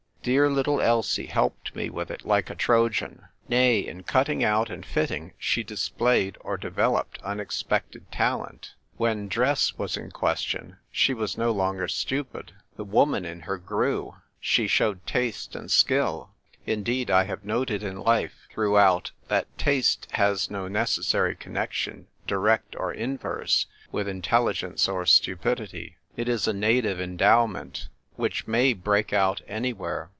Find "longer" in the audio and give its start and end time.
11.49-11.87